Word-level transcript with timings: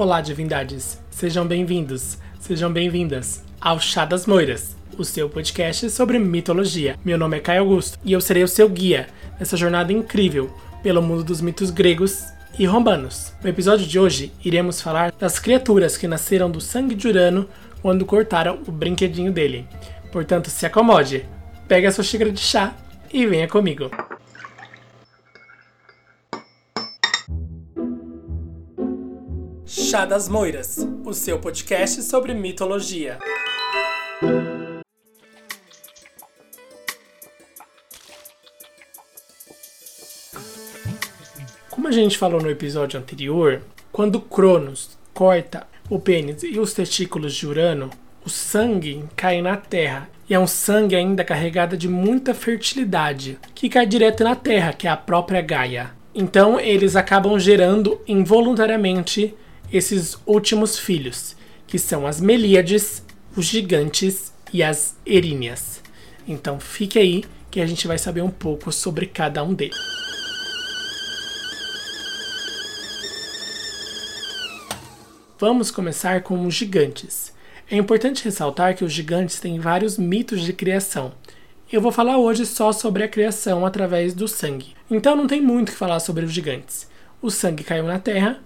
Olá, 0.00 0.22
divindades! 0.22 0.98
Sejam 1.10 1.46
bem-vindos, 1.46 2.16
sejam 2.40 2.72
bem-vindas 2.72 3.44
ao 3.60 3.78
Chá 3.78 4.06
das 4.06 4.24
Moiras, 4.24 4.74
o 4.96 5.04
seu 5.04 5.28
podcast 5.28 5.90
sobre 5.90 6.18
mitologia. 6.18 6.98
Meu 7.04 7.18
nome 7.18 7.36
é 7.36 7.40
Caio 7.40 7.60
Augusto 7.60 7.98
e 8.02 8.14
eu 8.14 8.20
serei 8.22 8.42
o 8.42 8.48
seu 8.48 8.66
guia 8.66 9.08
nessa 9.38 9.58
jornada 9.58 9.92
incrível 9.92 10.50
pelo 10.82 11.02
mundo 11.02 11.22
dos 11.22 11.42
mitos 11.42 11.68
gregos 11.70 12.24
e 12.58 12.64
romanos. 12.64 13.34
No 13.44 13.50
episódio 13.50 13.86
de 13.86 13.98
hoje, 13.98 14.32
iremos 14.42 14.80
falar 14.80 15.12
das 15.12 15.38
criaturas 15.38 15.98
que 15.98 16.08
nasceram 16.08 16.50
do 16.50 16.62
sangue 16.62 16.94
de 16.94 17.06
Urano 17.06 17.46
quando 17.82 18.06
cortaram 18.06 18.58
o 18.66 18.72
brinquedinho 18.72 19.30
dele. 19.30 19.66
Portanto, 20.10 20.48
se 20.48 20.64
acomode, 20.64 21.26
pegue 21.68 21.86
a 21.86 21.92
sua 21.92 22.04
xícara 22.04 22.32
de 22.32 22.40
chá 22.40 22.74
e 23.12 23.26
venha 23.26 23.46
comigo. 23.46 23.90
Chá 29.90 30.04
das 30.04 30.28
Moiras, 30.28 30.86
o 31.04 31.12
seu 31.12 31.40
podcast 31.40 32.04
sobre 32.04 32.32
mitologia. 32.32 33.18
Como 41.68 41.88
a 41.88 41.90
gente 41.90 42.16
falou 42.16 42.40
no 42.40 42.48
episódio 42.48 43.00
anterior, 43.00 43.62
quando 43.90 44.20
Cronos 44.20 44.96
corta 45.12 45.66
o 45.88 45.98
pênis 45.98 46.44
e 46.44 46.60
os 46.60 46.72
testículos 46.72 47.34
de 47.34 47.48
Urano, 47.48 47.90
o 48.24 48.30
sangue 48.30 49.04
cai 49.16 49.42
na 49.42 49.56
terra. 49.56 50.08
E 50.28 50.34
é 50.34 50.38
um 50.38 50.46
sangue 50.46 50.94
ainda 50.94 51.24
carregado 51.24 51.76
de 51.76 51.88
muita 51.88 52.32
fertilidade, 52.32 53.40
que 53.56 53.68
cai 53.68 53.86
direto 53.86 54.22
na 54.22 54.36
terra, 54.36 54.72
que 54.72 54.86
é 54.86 54.90
a 54.90 54.96
própria 54.96 55.42
Gaia. 55.42 55.90
Então 56.14 56.60
eles 56.60 56.94
acabam 56.94 57.36
gerando 57.40 58.00
involuntariamente 58.06 59.34
esses 59.72 60.16
últimos 60.26 60.78
filhos, 60.78 61.36
que 61.66 61.78
são 61.78 62.06
as 62.06 62.20
Melíades, 62.20 63.02
os 63.36 63.46
gigantes 63.46 64.32
e 64.52 64.62
as 64.62 64.96
Eríneas. 65.06 65.80
Então 66.26 66.58
fique 66.58 66.98
aí 66.98 67.24
que 67.50 67.60
a 67.60 67.66
gente 67.66 67.86
vai 67.86 67.98
saber 67.98 68.22
um 68.22 68.30
pouco 68.30 68.72
sobre 68.72 69.06
cada 69.06 69.42
um 69.42 69.54
deles. 69.54 69.76
Vamos 75.38 75.70
começar 75.70 76.22
com 76.22 76.46
os 76.46 76.54
gigantes. 76.54 77.32
É 77.70 77.76
importante 77.76 78.24
ressaltar 78.24 78.76
que 78.76 78.84
os 78.84 78.92
gigantes 78.92 79.40
têm 79.40 79.58
vários 79.58 79.96
mitos 79.96 80.42
de 80.42 80.52
criação. 80.52 81.12
Eu 81.72 81.80
vou 81.80 81.92
falar 81.92 82.18
hoje 82.18 82.44
só 82.44 82.72
sobre 82.72 83.04
a 83.04 83.08
criação 83.08 83.64
através 83.64 84.12
do 84.12 84.28
sangue. 84.28 84.74
Então 84.90 85.16
não 85.16 85.26
tem 85.26 85.40
muito 85.40 85.68
o 85.68 85.72
que 85.72 85.78
falar 85.78 86.00
sobre 86.00 86.24
os 86.24 86.32
gigantes. 86.32 86.88
O 87.22 87.30
sangue 87.30 87.64
caiu 87.64 87.84
na 87.84 87.98
terra 87.98 88.40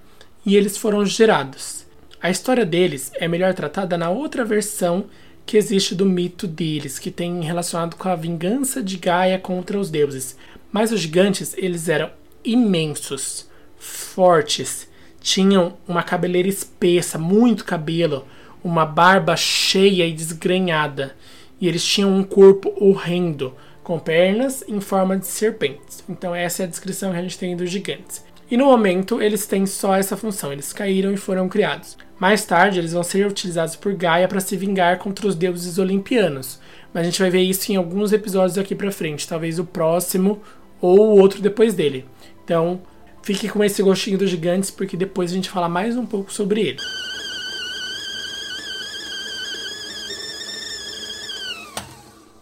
e 0.44 0.56
eles 0.56 0.76
foram 0.76 1.04
gerados. 1.04 1.84
A 2.20 2.30
história 2.30 2.64
deles 2.64 3.10
é 3.14 3.28
melhor 3.28 3.54
tratada 3.54 3.98
na 3.98 4.10
outra 4.10 4.44
versão 4.44 5.04
que 5.46 5.56
existe 5.56 5.94
do 5.94 6.06
mito 6.06 6.46
deles, 6.46 6.98
que 6.98 7.10
tem 7.10 7.42
relacionado 7.42 7.96
com 7.96 8.08
a 8.08 8.16
vingança 8.16 8.82
de 8.82 8.96
Gaia 8.96 9.38
contra 9.38 9.78
os 9.78 9.90
deuses. 9.90 10.36
Mas 10.72 10.90
os 10.90 11.00
gigantes, 11.00 11.54
eles 11.56 11.88
eram 11.88 12.10
imensos, 12.44 13.48
fortes, 13.78 14.88
tinham 15.20 15.76
uma 15.86 16.02
cabeleira 16.02 16.48
espessa, 16.48 17.18
muito 17.18 17.64
cabelo, 17.64 18.26
uma 18.62 18.86
barba 18.86 19.36
cheia 19.36 20.06
e 20.06 20.12
desgrenhada, 20.12 21.14
e 21.60 21.68
eles 21.68 21.84
tinham 21.84 22.14
um 22.14 22.24
corpo 22.24 22.72
horrendo, 22.76 23.54
com 23.82 23.98
pernas 23.98 24.64
em 24.66 24.80
forma 24.80 25.16
de 25.16 25.26
serpentes. 25.26 26.02
Então 26.08 26.34
essa 26.34 26.62
é 26.62 26.64
a 26.64 26.68
descrição 26.68 27.12
que 27.12 27.18
a 27.18 27.22
gente 27.22 27.38
tem 27.38 27.54
dos 27.54 27.70
gigantes. 27.70 28.24
E 28.50 28.56
no 28.56 28.66
momento 28.66 29.22
eles 29.22 29.46
têm 29.46 29.66
só 29.66 29.94
essa 29.94 30.16
função, 30.16 30.52
eles 30.52 30.72
caíram 30.72 31.12
e 31.12 31.16
foram 31.16 31.48
criados. 31.48 31.96
Mais 32.18 32.44
tarde 32.44 32.78
eles 32.78 32.92
vão 32.92 33.02
ser 33.02 33.26
utilizados 33.26 33.74
por 33.74 33.94
Gaia 33.94 34.28
para 34.28 34.40
se 34.40 34.56
vingar 34.56 34.98
contra 34.98 35.26
os 35.26 35.34
deuses 35.34 35.78
olimpianos. 35.78 36.60
Mas 36.92 37.02
a 37.02 37.10
gente 37.10 37.20
vai 37.20 37.30
ver 37.30 37.42
isso 37.42 37.72
em 37.72 37.76
alguns 37.76 38.12
episódios 38.12 38.56
aqui 38.56 38.74
para 38.74 38.92
frente, 38.92 39.26
talvez 39.26 39.58
o 39.58 39.64
próximo 39.64 40.40
ou 40.80 40.98
o 41.00 41.20
outro 41.20 41.40
depois 41.40 41.74
dele. 41.74 42.06
Então, 42.44 42.80
fique 43.22 43.48
com 43.48 43.64
esse 43.64 43.82
gostinho 43.82 44.18
dos 44.18 44.30
gigantes 44.30 44.70
porque 44.70 44.96
depois 44.96 45.32
a 45.32 45.34
gente 45.34 45.50
fala 45.50 45.68
mais 45.68 45.96
um 45.96 46.06
pouco 46.06 46.32
sobre 46.32 46.60
ele. 46.60 46.78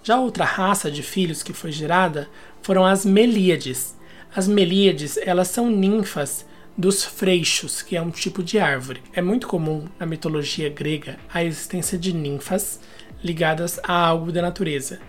Já 0.04 0.18
outra 0.18 0.44
raça 0.44 0.90
de 0.90 1.02
filhos 1.02 1.44
que 1.44 1.52
foi 1.52 1.70
gerada 1.70 2.28
foram 2.60 2.84
as 2.84 3.06
Melíades. 3.06 3.94
As 4.34 4.48
melíades, 4.48 5.18
elas 5.18 5.48
são 5.48 5.70
ninfas 5.70 6.46
dos 6.76 7.04
freixos, 7.04 7.82
que 7.82 7.96
é 7.96 8.00
um 8.00 8.10
tipo 8.10 8.42
de 8.42 8.58
árvore. 8.58 9.02
É 9.12 9.20
muito 9.20 9.46
comum 9.46 9.84
na 10.00 10.06
mitologia 10.06 10.70
grega 10.70 11.18
a 11.32 11.44
existência 11.44 11.98
de 11.98 12.14
ninfas 12.14 12.80
ligadas 13.22 13.78
a 13.82 13.92
algo 13.92 14.32
da 14.32 14.40
natureza. 14.40 15.00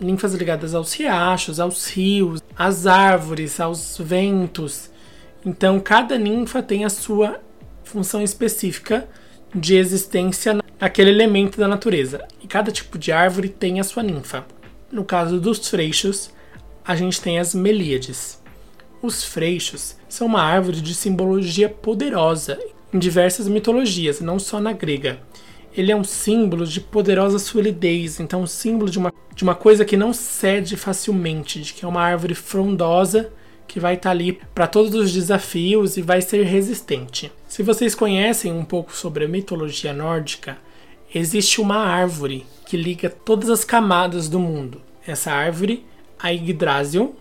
Ninfas 0.00 0.34
ligadas 0.34 0.76
aos 0.76 0.92
riachos, 0.94 1.58
aos 1.58 1.88
rios, 1.90 2.40
às 2.56 2.86
árvores, 2.86 3.58
aos 3.58 3.98
ventos. 3.98 4.90
Então, 5.44 5.80
cada 5.80 6.16
ninfa 6.16 6.62
tem 6.62 6.84
a 6.84 6.88
sua 6.88 7.40
função 7.82 8.22
específica 8.22 9.08
de 9.52 9.74
existência 9.74 10.60
naquele 10.80 11.10
elemento 11.10 11.58
da 11.58 11.66
natureza. 11.66 12.26
E 12.40 12.46
cada 12.46 12.70
tipo 12.70 12.96
de 12.96 13.10
árvore 13.10 13.48
tem 13.48 13.80
a 13.80 13.84
sua 13.84 14.04
ninfa. 14.04 14.46
No 14.90 15.04
caso 15.04 15.40
dos 15.40 15.68
freixos, 15.68 16.30
a 16.84 16.94
gente 16.94 17.20
tem 17.20 17.40
as 17.40 17.54
melíades. 17.54 18.41
Os 19.02 19.24
freixos 19.24 19.96
são 20.08 20.28
uma 20.28 20.40
árvore 20.40 20.80
de 20.80 20.94
simbologia 20.94 21.68
poderosa 21.68 22.56
em 22.94 23.00
diversas 23.00 23.48
mitologias, 23.48 24.20
não 24.20 24.38
só 24.38 24.60
na 24.60 24.72
grega. 24.72 25.18
Ele 25.76 25.90
é 25.90 25.96
um 25.96 26.04
símbolo 26.04 26.64
de 26.64 26.80
poderosa 26.80 27.40
solidez, 27.40 28.20
então 28.20 28.42
um 28.42 28.46
símbolo 28.46 28.88
de 28.88 29.00
uma, 29.00 29.12
de 29.34 29.42
uma 29.42 29.56
coisa 29.56 29.84
que 29.84 29.96
não 29.96 30.12
cede 30.12 30.76
facilmente, 30.76 31.60
de 31.60 31.72
que 31.72 31.84
é 31.84 31.88
uma 31.88 32.00
árvore 32.00 32.36
frondosa 32.36 33.32
que 33.66 33.80
vai 33.80 33.94
estar 33.94 34.10
tá 34.10 34.12
ali 34.12 34.38
para 34.54 34.68
todos 34.68 34.94
os 34.94 35.12
desafios 35.12 35.96
e 35.96 36.02
vai 36.02 36.22
ser 36.22 36.44
resistente. 36.44 37.32
Se 37.48 37.64
vocês 37.64 37.96
conhecem 37.96 38.52
um 38.52 38.64
pouco 38.64 38.94
sobre 38.94 39.24
a 39.24 39.28
mitologia 39.28 39.92
nórdica, 39.92 40.58
existe 41.12 41.60
uma 41.60 41.78
árvore 41.78 42.46
que 42.66 42.76
liga 42.76 43.10
todas 43.10 43.50
as 43.50 43.64
camadas 43.64 44.28
do 44.28 44.38
mundo. 44.38 44.80
Essa 45.04 45.32
árvore, 45.32 45.84
a 46.20 46.28
Yggdrasil, 46.28 47.16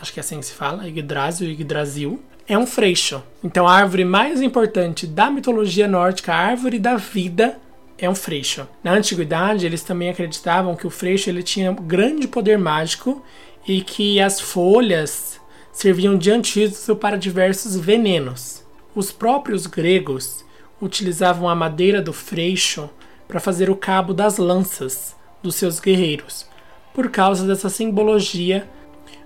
acho 0.00 0.12
que 0.12 0.18
é 0.18 0.22
assim 0.22 0.40
que 0.40 0.46
se 0.46 0.52
fala, 0.52 0.88
Yggdrasil, 0.88 1.50
Yggdrasil, 1.50 2.20
é 2.48 2.56
um 2.58 2.66
freixo. 2.66 3.22
Então 3.44 3.68
a 3.68 3.74
árvore 3.74 4.04
mais 4.04 4.40
importante 4.40 5.06
da 5.06 5.30
mitologia 5.30 5.86
nórdica, 5.86 6.32
a 6.32 6.38
árvore 6.38 6.78
da 6.78 6.96
vida, 6.96 7.58
é 7.98 8.08
um 8.08 8.14
freixo. 8.14 8.66
Na 8.82 8.92
antiguidade, 8.92 9.66
eles 9.66 9.82
também 9.82 10.08
acreditavam 10.08 10.74
que 10.74 10.86
o 10.86 10.90
freixo 10.90 11.28
ele 11.28 11.42
tinha 11.42 11.70
grande 11.72 12.26
poder 12.26 12.58
mágico 12.58 13.22
e 13.68 13.82
que 13.82 14.18
as 14.20 14.40
folhas 14.40 15.38
serviam 15.70 16.16
de 16.16 16.30
antídoto 16.30 16.96
para 16.96 17.18
diversos 17.18 17.76
venenos. 17.76 18.64
Os 18.94 19.12
próprios 19.12 19.66
gregos 19.66 20.44
utilizavam 20.80 21.48
a 21.48 21.54
madeira 21.54 22.00
do 22.00 22.12
freixo 22.12 22.88
para 23.28 23.38
fazer 23.38 23.68
o 23.68 23.76
cabo 23.76 24.14
das 24.14 24.38
lanças 24.38 25.14
dos 25.42 25.54
seus 25.54 25.78
guerreiros, 25.78 26.46
por 26.94 27.10
causa 27.10 27.46
dessa 27.46 27.68
simbologia 27.68 28.66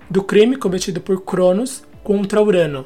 do 0.09 0.23
crime 0.23 0.57
cometido 0.57 1.01
por 1.01 1.23
Cronos 1.23 1.83
contra 2.03 2.41
Urano. 2.41 2.85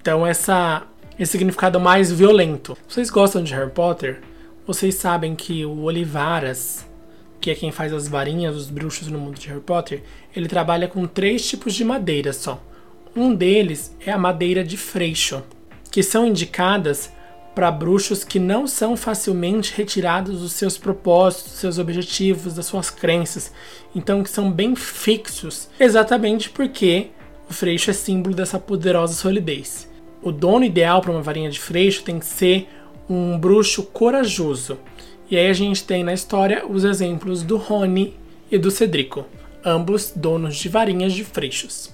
Então 0.00 0.26
essa 0.26 0.86
esse 1.18 1.32
significado 1.32 1.78
mais 1.78 2.10
violento. 2.10 2.78
Vocês 2.88 3.10
gostam 3.10 3.42
de 3.42 3.52
Harry 3.52 3.70
Potter? 3.70 4.22
Vocês 4.66 4.94
sabem 4.94 5.34
que 5.34 5.66
o 5.66 5.82
Olivaras, 5.82 6.86
que 7.38 7.50
é 7.50 7.54
quem 7.54 7.70
faz 7.70 7.92
as 7.92 8.08
varinhas 8.08 8.54
dos 8.54 8.70
bruxos 8.70 9.08
no 9.08 9.18
mundo 9.18 9.38
de 9.38 9.48
Harry 9.48 9.60
Potter, 9.60 10.02
ele 10.34 10.48
trabalha 10.48 10.88
com 10.88 11.06
três 11.06 11.46
tipos 11.46 11.74
de 11.74 11.84
madeira 11.84 12.32
só. 12.32 12.62
Um 13.14 13.34
deles 13.34 13.94
é 14.06 14.10
a 14.10 14.16
madeira 14.16 14.64
de 14.64 14.78
freixo, 14.78 15.42
que 15.90 16.02
são 16.02 16.26
indicadas 16.26 17.12
para 17.60 17.70
bruxos 17.70 18.24
que 18.24 18.38
não 18.38 18.66
são 18.66 18.96
facilmente 18.96 19.74
retirados 19.76 20.40
dos 20.40 20.52
seus 20.52 20.78
propósitos, 20.78 21.52
dos 21.52 21.60
seus 21.60 21.78
objetivos, 21.78 22.54
das 22.54 22.64
suas 22.64 22.88
crenças, 22.88 23.52
então 23.94 24.22
que 24.22 24.30
são 24.30 24.50
bem 24.50 24.74
fixos, 24.74 25.68
exatamente 25.78 26.48
porque 26.48 27.08
o 27.50 27.52
freixo 27.52 27.90
é 27.90 27.92
símbolo 27.92 28.34
dessa 28.34 28.58
poderosa 28.58 29.12
solidez. 29.12 29.86
O 30.22 30.32
dono 30.32 30.64
ideal 30.64 31.02
para 31.02 31.10
uma 31.10 31.20
varinha 31.20 31.50
de 31.50 31.60
freixo 31.60 32.02
tem 32.02 32.18
que 32.18 32.24
ser 32.24 32.66
um 33.06 33.38
bruxo 33.38 33.82
corajoso. 33.82 34.78
E 35.30 35.36
aí 35.36 35.48
a 35.48 35.52
gente 35.52 35.84
tem 35.84 36.02
na 36.02 36.14
história 36.14 36.64
os 36.66 36.82
exemplos 36.82 37.42
do 37.42 37.58
Rony 37.58 38.16
e 38.50 38.56
do 38.56 38.70
Cedrico, 38.70 39.26
ambos 39.62 40.14
donos 40.16 40.56
de 40.56 40.70
varinhas 40.70 41.12
de 41.12 41.24
freixos. 41.24 41.92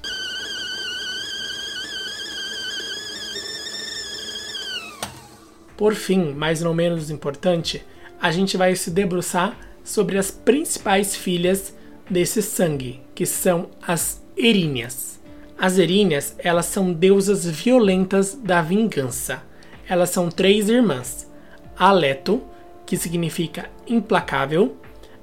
Por 5.76 5.94
fim, 5.94 6.32
mas 6.34 6.62
não 6.62 6.72
menos 6.72 7.10
importante, 7.10 7.84
a 8.20 8.30
gente 8.30 8.56
vai 8.56 8.74
se 8.74 8.90
debruçar 8.90 9.56
sobre 9.84 10.18
as 10.18 10.30
principais 10.30 11.14
filhas 11.14 11.74
desse 12.08 12.42
sangue, 12.42 13.00
que 13.14 13.26
são 13.26 13.68
as 13.86 14.24
Eríneas. 14.36 15.20
As 15.58 15.78
Eríneas, 15.78 16.34
elas 16.38 16.66
são 16.66 16.92
deusas 16.92 17.46
violentas 17.46 18.34
da 18.34 18.60
vingança. 18.60 19.42
elas 19.88 20.10
são 20.10 20.28
três 20.28 20.68
irmãs: 20.68 21.30
a 21.78 21.92
Leto, 21.92 22.42
que 22.84 22.96
significa 22.96 23.70
implacável, 23.86 24.76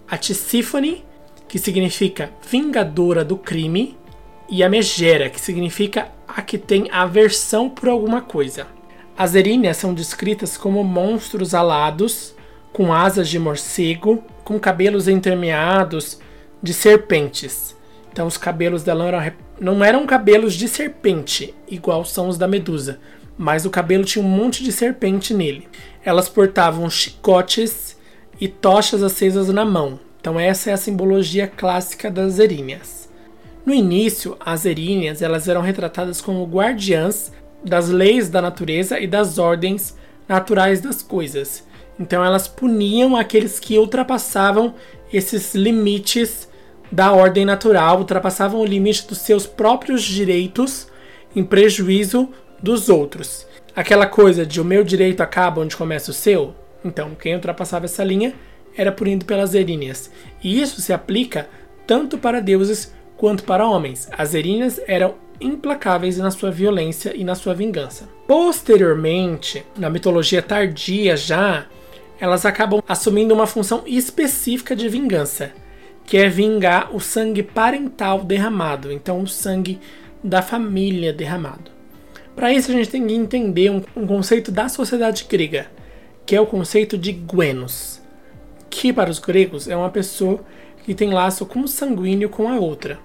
a 0.08 0.18
Tisífone, 0.18 1.04
que 1.48 1.60
significa 1.60 2.32
vingadora 2.48 3.24
do 3.26 3.38
crime, 3.38 3.98
e 4.50 4.64
a 4.64 4.70
Megera, 4.70 5.30
que 5.30 5.40
significa 5.40 6.12
a 6.28 6.42
que 6.42 6.58
tem 6.58 6.90
aversão 6.92 7.70
por 7.70 7.90
alguma 7.90 8.22
coisa. 8.22 8.68
As 9.18 9.36
eríneas 9.36 9.78
são 9.78 9.94
descritas 9.94 10.58
como 10.58 10.84
monstros 10.84 11.54
alados, 11.54 12.34
com 12.72 12.92
asas 12.92 13.30
de 13.30 13.38
morcego, 13.38 14.24
com 14.44 14.60
cabelos 14.60 15.08
entremeados 15.08 16.20
de 16.62 16.74
serpentes. 16.74 17.76
Então 18.12 18.26
os 18.26 18.38
cabelos 18.38 18.84
dela 18.84 19.06
eram, 19.06 19.34
não 19.60 19.84
eram 19.84 20.06
cabelos 20.08 20.56
de 20.56 20.68
serpente, 20.68 21.54
igual 21.68 22.04
são 22.04 22.28
os 22.28 22.38
da 22.38 22.48
Medusa, 22.48 23.00
mas 23.38 23.66
o 23.66 23.70
cabelo 23.70 24.04
tinha 24.04 24.24
um 24.24 24.28
monte 24.28 24.64
de 24.64 24.72
serpente 24.72 25.34
nele. 25.34 25.68
Elas 26.04 26.28
portavam 26.28 26.90
chicotes 26.90 27.96
e 28.42 28.48
tochas 28.48 29.04
acesas 29.04 29.48
na 29.50 29.64
mão. 29.64 30.00
Então 30.20 30.40
essa 30.40 30.72
é 30.72 30.74
a 30.74 30.78
simbologia 30.78 31.48
clássica 31.48 32.10
das 32.10 32.40
eríneas. 32.40 33.10
No 33.66 33.74
início, 33.74 34.36
as 34.40 34.66
eríneas 34.66 35.22
elas 35.22 35.48
eram 35.48 35.62
retratadas 35.62 36.20
como 36.20 36.46
guardiãs 36.46 37.32
das 37.64 37.90
leis 37.90 38.30
da 38.30 38.42
natureza 38.42 39.00
e 39.00 39.08
das 39.08 39.38
ordens 39.38 39.98
naturais 40.28 40.82
das 40.82 41.02
coisas. 41.02 41.66
Então 42.00 42.24
elas 42.24 42.48
puniam 42.48 43.16
aqueles 43.16 43.60
que 43.60 43.78
ultrapassavam 43.78 44.74
esses 45.12 45.54
limites 45.54 46.50
da 46.92 47.12
ordem 47.12 47.46
natural, 47.46 48.00
ultrapassavam 48.00 48.60
o 48.60 48.66
limite 48.66 49.08
dos 49.08 49.20
seus 49.20 49.46
próprios 49.46 50.04
direitos 50.04 50.88
em 51.36 51.44
prejuízo 51.44 52.30
dos 52.62 52.90
outros. 52.90 53.48
Aquela 53.76 54.06
coisa 54.06 54.46
de 54.46 54.62
o 54.62 54.66
meu 54.66 54.84
direito 54.84 55.22
acaba 55.22 55.62
onde 55.62 55.76
começa 55.76 56.12
o 56.12 56.14
seu. 56.14 56.54
Então, 56.86 57.16
quem 57.16 57.34
ultrapassava 57.34 57.86
essa 57.86 58.04
linha 58.04 58.34
era 58.78 58.92
punido 58.92 59.26
pelas 59.26 59.56
eríneas. 59.56 60.12
E 60.44 60.62
isso 60.62 60.82
se 60.82 60.94
aplica 60.94 61.48
tanto 61.88 62.18
para 62.18 62.40
deuses 62.40 62.94
quanto 63.18 63.44
para 63.44 63.68
homens. 63.68 64.08
As 64.16 64.34
eríneas 64.34 64.80
eram 64.88 65.16
implacáveis 65.44 66.18
na 66.18 66.32
sua 66.32 66.52
violência 66.52 67.16
e 67.16 67.24
na 67.24 67.36
sua 67.36 67.54
vingança. 67.54 68.08
Posteriormente, 68.28 69.66
na 69.78 69.90
mitologia 69.90 70.42
tardia 70.42 71.18
já, 71.18 71.66
elas 72.20 72.46
acabam 72.46 72.82
assumindo 72.88 73.34
uma 73.34 73.46
função 73.46 73.84
específica 73.86 74.76
de 74.76 74.88
vingança, 74.88 75.52
que 76.06 76.18
é 76.18 76.30
vingar 76.30 76.96
o 76.96 77.00
sangue 77.00 77.44
parental 77.44 78.24
derramado, 78.24 78.92
então 78.92 79.22
o 79.22 79.28
sangue 79.28 79.80
da 80.24 80.42
família 80.42 81.12
derramado. 81.12 81.72
Para 82.36 82.52
isso 82.52 82.72
a 82.72 82.74
gente 82.74 82.90
tem 82.90 83.06
que 83.06 83.14
entender 83.14 83.70
um, 83.70 83.82
um, 83.96 84.08
conceito 84.08 84.52
da 84.52 84.68
sociedade 84.68 85.26
grega, 85.30 85.68
que 86.26 86.36
é 86.36 86.42
o 86.42 86.48
conceito 86.48 86.98
de 86.98 87.12
Gwenos, 87.12 88.02
que 88.70 88.92
para 88.92 89.12
os 89.12 89.20
gregos 89.20 89.68
é 89.68 89.76
uma 89.76 89.90
pessoa 89.90 90.44
que 90.84 90.96
tem 90.96 91.12
laço 91.12 91.46
consanguíneo 91.46 92.30
com 92.30 92.50
a 92.50 92.56
outra. 92.56 93.00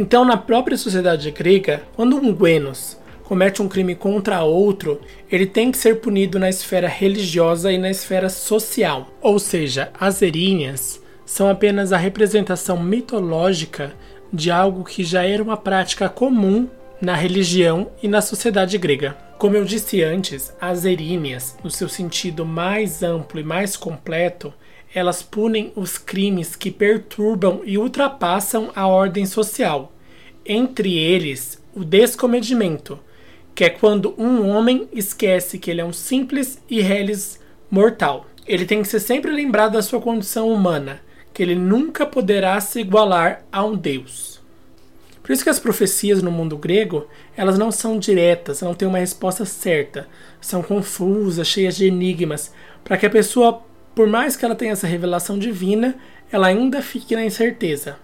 Então, 0.00 0.24
na 0.24 0.36
própria 0.36 0.76
sociedade 0.76 1.28
grega, 1.32 1.82
quando 1.96 2.16
um 2.18 2.32
Gwenos 2.32 2.96
comete 3.24 3.60
um 3.60 3.66
crime 3.66 3.96
contra 3.96 4.44
outro, 4.44 5.00
ele 5.28 5.44
tem 5.44 5.72
que 5.72 5.76
ser 5.76 5.96
punido 5.96 6.38
na 6.38 6.48
esfera 6.48 6.86
religiosa 6.86 7.72
e 7.72 7.78
na 7.78 7.90
esfera 7.90 8.28
social. 8.28 9.08
Ou 9.20 9.40
seja, 9.40 9.90
as 9.98 10.22
erinhas 10.22 11.02
são 11.26 11.50
apenas 11.50 11.92
a 11.92 11.96
representação 11.96 12.80
mitológica 12.80 13.92
de 14.32 14.52
algo 14.52 14.84
que 14.84 15.02
já 15.02 15.24
era 15.24 15.42
uma 15.42 15.56
prática 15.56 16.08
comum 16.08 16.68
na 17.02 17.16
religião 17.16 17.90
e 18.00 18.06
na 18.06 18.20
sociedade 18.20 18.78
grega. 18.78 19.16
Como 19.36 19.56
eu 19.56 19.64
disse 19.64 20.00
antes, 20.04 20.54
as 20.60 20.84
eríneas, 20.84 21.58
no 21.64 21.72
seu 21.72 21.88
sentido 21.88 22.46
mais 22.46 23.02
amplo 23.02 23.40
e 23.40 23.44
mais 23.44 23.76
completo, 23.76 24.54
elas 24.98 25.22
punem 25.22 25.72
os 25.74 25.96
crimes 25.96 26.56
que 26.56 26.70
perturbam 26.70 27.62
e 27.64 27.78
ultrapassam 27.78 28.70
a 28.74 28.86
ordem 28.86 29.24
social. 29.24 29.92
Entre 30.44 30.98
eles, 30.98 31.62
o 31.74 31.84
descomedimento, 31.84 32.98
que 33.54 33.64
é 33.64 33.70
quando 33.70 34.14
um 34.18 34.48
homem 34.48 34.88
esquece 34.92 35.58
que 35.58 35.70
ele 35.70 35.80
é 35.80 35.84
um 35.84 35.92
simples 35.92 36.62
e 36.68 36.80
reles 36.80 37.40
mortal. 37.70 38.26
Ele 38.46 38.64
tem 38.64 38.82
que 38.82 38.88
ser 38.88 39.00
sempre 39.00 39.30
lembrado 39.30 39.72
da 39.72 39.82
sua 39.82 40.00
condição 40.00 40.48
humana, 40.48 41.00
que 41.32 41.42
ele 41.42 41.54
nunca 41.54 42.04
poderá 42.04 42.60
se 42.60 42.80
igualar 42.80 43.44
a 43.52 43.64
um 43.64 43.76
deus. 43.76 44.38
Por 45.22 45.32
isso 45.32 45.44
que 45.44 45.50
as 45.50 45.60
profecias 45.60 46.22
no 46.22 46.30
mundo 46.30 46.56
grego, 46.56 47.06
elas 47.36 47.58
não 47.58 47.70
são 47.70 47.98
diretas, 47.98 48.62
não 48.62 48.74
têm 48.74 48.88
uma 48.88 48.98
resposta 48.98 49.44
certa, 49.44 50.08
são 50.40 50.62
confusas, 50.62 51.46
cheias 51.46 51.76
de 51.76 51.86
enigmas, 51.86 52.50
para 52.82 52.96
que 52.96 53.04
a 53.04 53.10
pessoa, 53.10 53.62
por 53.98 54.06
mais 54.06 54.36
que 54.36 54.44
ela 54.44 54.54
tenha 54.54 54.70
essa 54.70 54.86
revelação 54.86 55.36
divina, 55.36 55.96
ela 56.30 56.46
ainda 56.46 56.80
fique 56.80 57.16
na 57.16 57.24
incerteza. 57.24 57.96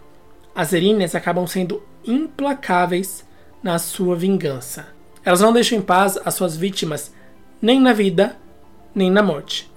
As 0.53 0.73
eríneas 0.73 1.15
acabam 1.15 1.47
sendo 1.47 1.85
implacáveis 2.05 3.25
na 3.63 3.79
sua 3.79 4.17
vingança. 4.17 4.89
Elas 5.25 5.41
não 5.41 5.53
deixam 5.53 5.79
em 5.79 5.81
paz 5.81 6.19
as 6.25 6.35
suas 6.35 6.57
vítimas 6.57 7.15
nem 7.63 7.81
na 7.81 7.93
vida, 7.93 8.37
nem 8.93 9.09
na 9.09 9.23
morte. 9.23 9.71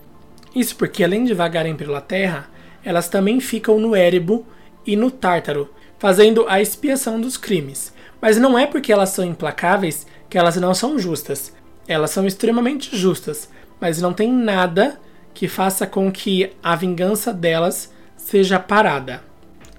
Isso 0.56 0.76
porque, 0.76 1.04
além 1.04 1.24
de 1.24 1.36
vagarem 1.36 1.76
pela 1.76 2.02
terra, 2.02 2.50
elas 2.84 3.08
também 3.10 3.40
ficam 3.40 3.80
no 3.80 3.96
Érebo 3.96 4.44
e 4.88 4.96
no 4.96 5.12
Tártaro, 5.12 5.72
fazendo 6.00 6.48
a 6.50 6.60
expiação 6.60 7.22
dos 7.22 7.38
crimes. 7.38 7.94
Mas 8.20 8.40
não 8.40 8.58
é 8.58 8.66
porque 8.66 8.92
elas 8.92 9.10
são 9.10 9.24
implacáveis 9.24 10.08
que 10.28 10.36
elas 10.40 10.56
não 10.56 10.74
são 10.74 10.98
justas. 10.98 11.54
Elas 11.88 12.10
são 12.10 12.26
extremamente 12.26 12.98
justas, 12.98 13.48
mas 13.80 14.02
não 14.02 14.14
tem 14.14 14.34
nada 14.34 15.00
que 15.38 15.48
faça 15.48 15.86
com 15.86 16.12
que 16.12 16.50
a 16.64 16.76
vingança 16.76 17.32
delas 17.32 17.94
seja 18.16 18.58
parada, 18.58 19.22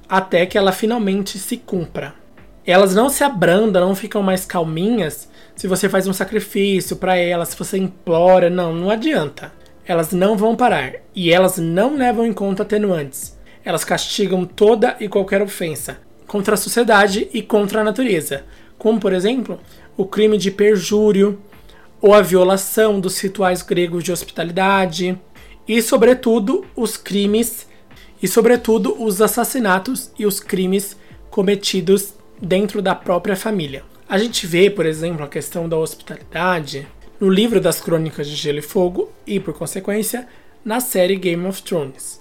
até 0.08 0.46
que 0.46 0.56
ela 0.56 0.70
finalmente 0.70 1.36
se 1.36 1.56
cumpra. 1.56 2.14
Elas 2.64 2.94
não 2.94 3.08
se 3.08 3.24
abrandam, 3.24 3.88
não 3.88 3.96
ficam 3.96 4.22
mais 4.22 4.44
calminhas 4.44 5.28
se 5.56 5.66
você 5.66 5.88
faz 5.88 6.06
um 6.06 6.12
sacrifício 6.12 6.94
para 6.94 7.16
elas, 7.16 7.48
se 7.48 7.58
você 7.58 7.76
implora, 7.76 8.48
não, 8.48 8.72
não 8.72 8.88
adianta. 8.88 9.50
Elas 9.84 10.12
não 10.12 10.36
vão 10.36 10.54
parar 10.54 10.92
e 11.12 11.32
elas 11.32 11.58
não 11.58 11.96
levam 11.96 12.24
em 12.24 12.32
conta 12.32 12.62
atenuantes. 12.62 13.36
Elas 13.64 13.82
castigam 13.82 14.44
toda 14.44 14.94
e 15.00 15.08
qualquer 15.08 15.42
ofensa 15.42 15.98
contra 16.28 16.54
a 16.54 16.56
sociedade 16.56 17.28
e 17.34 17.42
contra 17.42 17.80
a 17.80 17.84
natureza, 17.84 18.44
como 18.78 19.00
por 19.00 19.12
exemplo, 19.12 19.58
o 19.96 20.06
crime 20.06 20.38
de 20.38 20.52
perjúrio 20.52 21.42
ou 22.00 22.14
a 22.14 22.22
violação 22.22 23.00
dos 23.00 23.18
rituais 23.18 23.60
gregos 23.60 24.04
de 24.04 24.12
hospitalidade 24.12 25.18
e 25.68 25.82
sobretudo 25.82 26.64
os 26.74 26.96
crimes 26.96 27.68
e 28.22 28.26
sobretudo 28.26 29.00
os 29.00 29.20
assassinatos 29.20 30.10
e 30.18 30.24
os 30.24 30.40
crimes 30.40 30.96
cometidos 31.30 32.14
dentro 32.40 32.80
da 32.80 32.94
própria 32.94 33.36
família. 33.36 33.84
A 34.08 34.16
gente 34.16 34.46
vê, 34.46 34.70
por 34.70 34.86
exemplo, 34.86 35.22
a 35.22 35.28
questão 35.28 35.68
da 35.68 35.76
hospitalidade 35.76 36.88
no 37.20 37.28
livro 37.28 37.60
das 37.60 37.80
Crônicas 37.80 38.26
de 38.26 38.34
Gelo 38.34 38.58
e 38.58 38.62
Fogo 38.62 39.12
e, 39.26 39.38
por 39.38 39.52
consequência, 39.52 40.26
na 40.64 40.80
série 40.80 41.16
Game 41.16 41.46
of 41.46 41.62
Thrones. 41.62 42.20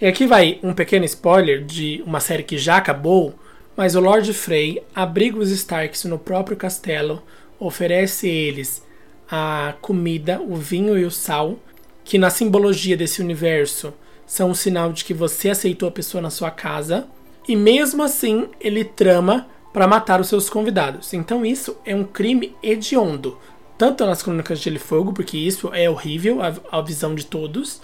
E 0.00 0.06
aqui 0.06 0.26
vai 0.26 0.58
um 0.62 0.72
pequeno 0.72 1.04
spoiler 1.04 1.62
de 1.62 2.02
uma 2.06 2.20
série 2.20 2.42
que 2.42 2.56
já 2.56 2.78
acabou, 2.78 3.34
mas 3.76 3.94
o 3.94 4.00
Lord 4.00 4.32
Frey 4.32 4.82
abriga 4.94 5.38
os 5.38 5.50
Starks 5.50 6.04
no 6.04 6.18
próprio 6.18 6.56
castelo, 6.56 7.22
oferece 7.58 8.26
eles 8.26 8.82
a 9.30 9.74
comida, 9.80 10.40
o 10.40 10.56
vinho 10.56 10.98
e 10.98 11.04
o 11.04 11.10
sal, 11.10 11.58
que 12.04 12.18
na 12.18 12.30
simbologia 12.30 12.96
desse 12.96 13.20
universo 13.20 13.92
são 14.26 14.50
um 14.50 14.54
sinal 14.54 14.92
de 14.92 15.04
que 15.04 15.12
você 15.12 15.50
aceitou 15.50 15.88
a 15.88 15.92
pessoa 15.92 16.22
na 16.22 16.30
sua 16.30 16.50
casa, 16.50 17.06
e 17.48 17.56
mesmo 17.56 18.02
assim 18.02 18.48
ele 18.60 18.84
trama 18.84 19.48
para 19.72 19.88
matar 19.88 20.20
os 20.20 20.28
seus 20.28 20.48
convidados. 20.48 21.12
Então 21.12 21.44
isso 21.44 21.76
é 21.84 21.94
um 21.94 22.04
crime 22.04 22.54
hediondo, 22.62 23.38
tanto 23.76 24.04
nas 24.04 24.22
Crônicas 24.22 24.58
de 24.58 24.64
Gelo 24.64 24.76
e 24.76 24.78
Fogo, 24.78 25.12
porque 25.12 25.36
isso 25.36 25.70
é 25.72 25.88
horrível 25.88 26.38
a, 26.70 26.80
visão 26.80 27.14
de 27.14 27.26
todos, 27.26 27.80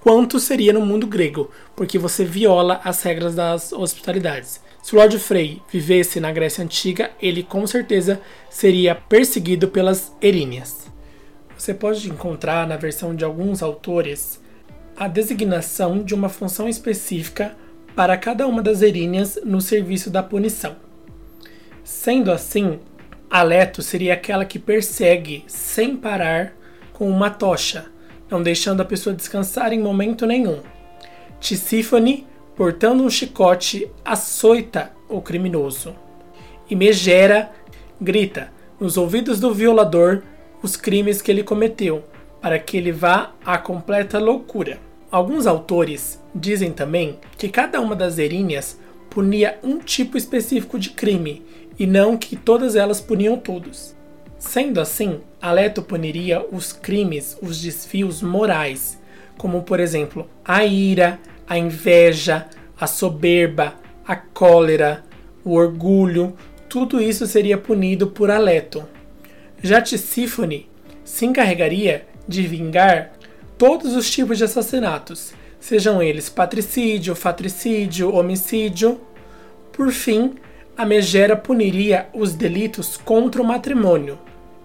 quanto 0.00 0.38
seria 0.40 0.72
no 0.72 0.84
mundo 0.84 1.06
grego, 1.06 1.50
porque 1.76 1.98
você 1.98 2.24
viola 2.24 2.80
as 2.84 3.02
regras 3.02 3.34
das 3.34 3.72
hospitalidades. 3.72 4.60
Se 4.82 4.94
o 4.94 4.98
Lord 4.98 5.18
Frey 5.18 5.62
vivesse 5.70 6.18
na 6.20 6.32
Grécia 6.32 6.64
Antiga, 6.64 7.10
ele 7.20 7.42
com 7.42 7.66
certeza 7.66 8.20
seria 8.48 8.94
perseguido 8.94 9.68
pelas 9.68 10.12
eríneas. 10.20 10.88
Você 11.58 11.74
pode 11.74 12.08
encontrar 12.08 12.68
na 12.68 12.76
versão 12.76 13.16
de 13.16 13.24
alguns 13.24 13.64
autores 13.64 14.40
a 14.96 15.08
designação 15.08 16.04
de 16.04 16.14
uma 16.14 16.28
função 16.28 16.68
específica 16.68 17.56
para 17.96 18.16
cada 18.16 18.46
uma 18.46 18.62
das 18.62 18.80
eríneas 18.80 19.40
no 19.44 19.60
serviço 19.60 20.08
da 20.08 20.22
punição. 20.22 20.76
Sendo 21.82 22.30
assim, 22.30 22.78
Aleto 23.28 23.82
seria 23.82 24.14
aquela 24.14 24.44
que 24.44 24.58
persegue 24.58 25.44
sem 25.48 25.96
parar 25.96 26.52
com 26.92 27.10
uma 27.10 27.28
tocha, 27.28 27.86
não 28.30 28.40
deixando 28.40 28.80
a 28.80 28.84
pessoa 28.84 29.14
descansar 29.14 29.72
em 29.72 29.80
momento 29.80 30.26
nenhum. 30.26 30.60
Tisífone, 31.40 32.24
portando 32.54 33.02
um 33.02 33.10
chicote, 33.10 33.90
açoita 34.04 34.92
o 35.08 35.20
criminoso. 35.20 35.94
E 36.70 36.76
Megera 36.76 37.50
grita 38.00 38.52
nos 38.78 38.96
ouvidos 38.96 39.40
do 39.40 39.52
violador, 39.52 40.22
os 40.62 40.76
crimes 40.76 41.22
que 41.22 41.30
ele 41.30 41.42
cometeu, 41.42 42.04
para 42.40 42.58
que 42.58 42.76
ele 42.76 42.92
vá 42.92 43.32
à 43.44 43.58
completa 43.58 44.18
loucura. 44.18 44.78
Alguns 45.10 45.46
autores 45.46 46.22
dizem 46.34 46.72
também 46.72 47.18
que 47.36 47.48
cada 47.48 47.80
uma 47.80 47.96
das 47.96 48.18
eríneas 48.18 48.78
punia 49.08 49.58
um 49.62 49.78
tipo 49.78 50.18
específico 50.18 50.78
de 50.78 50.90
crime 50.90 51.42
e 51.78 51.86
não 51.86 52.16
que 52.16 52.36
todas 52.36 52.76
elas 52.76 53.00
puniam 53.00 53.36
todos. 53.36 53.96
Sendo 54.38 54.80
assim, 54.80 55.20
Aleto 55.40 55.82
puniria 55.82 56.44
os 56.52 56.72
crimes, 56.72 57.36
os 57.40 57.60
desfios 57.60 58.22
morais, 58.22 58.98
como 59.36 59.62
por 59.62 59.80
exemplo 59.80 60.28
a 60.44 60.64
ira, 60.64 61.18
a 61.46 61.58
inveja, 61.58 62.46
a 62.78 62.86
soberba, 62.86 63.74
a 64.06 64.14
cólera, 64.14 65.04
o 65.44 65.54
orgulho, 65.54 66.36
tudo 66.68 67.00
isso 67.00 67.26
seria 67.26 67.56
punido 67.56 68.08
por 68.08 68.30
Aleto. 68.30 68.86
Já 69.62 69.82
Tisífone 69.82 70.68
se 71.04 71.26
encarregaria 71.26 72.06
de 72.28 72.46
vingar 72.46 73.12
todos 73.56 73.96
os 73.96 74.08
tipos 74.08 74.38
de 74.38 74.44
assassinatos, 74.44 75.32
sejam 75.58 76.00
eles 76.00 76.28
patricídio, 76.28 77.16
fatricídio, 77.16 78.14
homicídio. 78.14 79.00
Por 79.72 79.90
fim, 79.90 80.34
a 80.76 80.86
Megera 80.86 81.36
puniria 81.36 82.08
os 82.14 82.34
delitos 82.34 82.96
contra 82.96 83.42
o 83.42 83.44
matrimônio, 83.44 84.16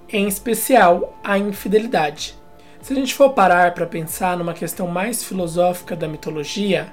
em 0.08 0.28
especial 0.28 1.20
a 1.24 1.40
infidelidade. 1.40 2.36
Se 2.80 2.94
a 2.94 2.96
gente 2.96 3.16
for 3.16 3.32
parar 3.32 3.74
para 3.74 3.88
pensar 3.88 4.38
numa 4.38 4.54
questão 4.54 4.88
mais 4.88 5.24
filosófica 5.24 5.96
da 5.96 6.08
mitologia, 6.08 6.88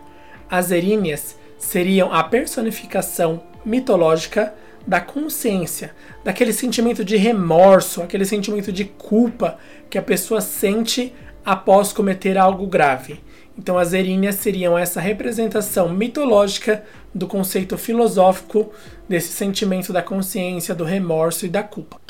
as 0.49 0.71
eríneas 0.71 1.37
seriam 1.59 2.11
a 2.13 2.25
personificação 2.25 3.43
mitológica 3.63 4.55
da 4.91 5.01
consciência, 5.01 5.95
daquele 6.25 6.53
sentimento 6.53 7.05
de 7.05 7.17
remorso, 7.17 8.03
aquele 8.03 8.25
sentimento 8.25 8.73
de 8.73 8.85
culpa 8.85 9.57
que 9.89 9.97
a 9.97 10.03
pessoa 10.03 10.41
sente 10.41 11.15
após 11.45 11.93
cometer 11.93 12.37
algo 12.37 12.67
grave. 12.67 13.21
Então, 13.57 13.79
as 13.79 13.93
eríneas 13.93 14.35
seriam 14.35 14.77
essa 14.77 15.01
representação 15.01 15.91
mitológica 15.91 16.83
do 17.15 17.29
conceito 17.29 17.79
filosófico 17.79 18.73
desse 19.09 19.29
sentimento 19.29 19.93
da 19.93 20.03
consciência, 20.03 20.75
do 20.75 20.83
remorso 20.83 21.47
e 21.47 21.49
da 21.49 21.63
culpa. 21.63 22.01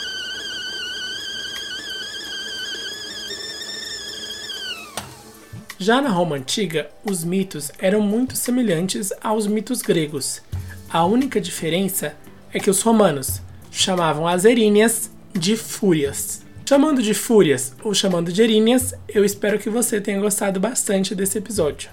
Já 5.79 6.01
na 6.01 6.09
Roma 6.09 6.37
antiga, 6.37 6.89
os 7.05 7.23
mitos 7.25 7.71
eram 7.79 8.01
muito 8.01 8.37
semelhantes 8.37 9.13
aos 9.23 9.47
mitos 9.47 9.83
gregos. 9.83 10.41
A 10.89 11.05
única 11.05 11.39
diferença 11.39 12.17
é 12.53 12.59
que 12.59 12.71
os 12.71 12.83
romanos 12.83 13.41
chamavam 13.71 14.27
as 14.27 14.45
eríneas 14.45 15.11
de 15.33 15.57
fúrias. 15.57 16.43
Chamando 16.69 17.03
de 17.03 17.15
fúrias 17.15 17.75
ou 17.83 17.93
chamando 17.93 18.33
de 18.33 18.43
eríneas, 18.43 18.95
eu 19.09 19.25
espero 19.25 19.59
que 19.59 19.69
você 19.69 20.01
tenha 20.01 20.21
gostado 20.21 20.61
bastante 20.61 21.15
desse 21.15 21.39
episódio. 21.39 21.91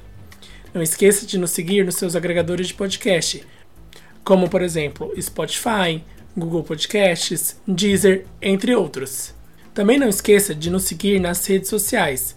Não 0.74 0.84
esqueça 0.84 1.26
de 1.26 1.38
nos 1.38 1.52
seguir 1.52 1.84
nos 1.84 1.96
seus 1.96 2.16
agregadores 2.16 2.68
de 2.68 2.76
podcast, 2.76 3.44
como 4.24 4.48
por 4.50 4.62
exemplo 4.62 5.12
Spotify, 5.20 6.04
Google 6.36 6.64
Podcasts, 6.64 7.60
Deezer, 7.68 8.26
entre 8.40 8.76
outros. 8.76 9.34
Também 9.74 9.98
não 9.98 10.10
esqueça 10.10 10.54
de 10.54 10.70
nos 10.70 10.84
seguir 10.84 11.20
nas 11.20 11.44
redes 11.46 11.70
sociais. 11.70 12.36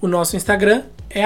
O 0.00 0.06
nosso 0.06 0.36
Instagram 0.36 0.84
é 1.10 1.22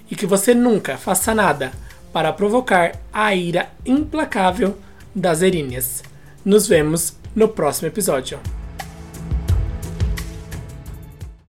e 0.09 0.15
que 0.15 0.25
você 0.25 0.53
nunca 0.53 0.97
faça 0.97 1.33
nada 1.33 1.71
para 2.13 2.31
provocar 2.31 2.95
a 3.11 3.35
ira 3.35 3.69
implacável 3.85 4.77
das 5.13 5.41
erinhas. 5.41 6.01
Nos 6.45 6.67
vemos 6.67 7.17
no 7.35 7.47
próximo 7.47 7.87
episódio. 7.87 8.39